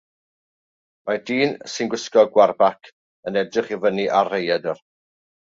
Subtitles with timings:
[1.09, 2.91] Mae dyn sy'n gwisgo gwarbac
[3.31, 4.83] yn edrych i fyny ar raeadr.